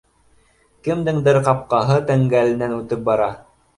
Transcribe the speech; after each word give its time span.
Кемдеңдер 0.87 1.39
ҡапҡаһы 1.49 1.99
тәңгәленән 2.11 2.75
үтеп 2.79 3.05
бара 3.11 3.29